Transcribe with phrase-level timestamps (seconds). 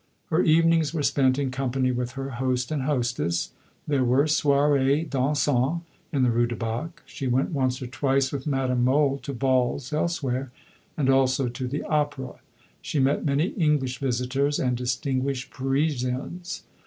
[0.31, 3.51] Her evenings were spent in company with her host and hostess.
[3.85, 7.03] There were soirées dansantes in the Rue du Bac.
[7.05, 10.49] She went once or twice with Madame Mohl to balls elsewhere,
[10.97, 12.39] and also to the opera.
[12.81, 16.63] She met many English visitors and distinguished Parisians.